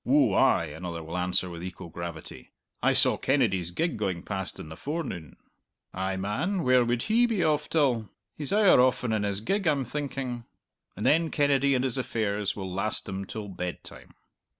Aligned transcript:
"Ou 0.03 0.33
ay," 0.33 0.65
another 0.65 1.03
will 1.03 1.15
answer 1.15 1.47
with 1.47 1.63
equal 1.63 1.89
gravity: 1.89 2.49
"I 2.81 2.91
saw 2.93 3.17
Kennedy's 3.17 3.69
gig 3.69 3.97
going 3.97 4.23
past 4.23 4.59
in 4.59 4.69
the 4.69 4.75
forenoon." 4.75 5.37
"Ay, 5.93 6.17
man; 6.17 6.63
where 6.63 6.83
would 6.83 7.03
he 7.03 7.27
be 7.27 7.43
off 7.43 7.69
till? 7.69 8.09
He's 8.35 8.51
owre 8.51 8.81
often 8.81 9.13
in 9.13 9.21
his 9.21 9.41
gig, 9.41 9.67
I'm 9.67 9.83
thinking." 9.85 10.45
And 10.97 11.05
then 11.05 11.29
Kennedy 11.29 11.75
and 11.75 11.83
his 11.83 11.99
affairs 11.99 12.55
will 12.55 12.73
last 12.73 13.05
them 13.05 13.25
till 13.25 13.47
bedtime. 13.47 14.15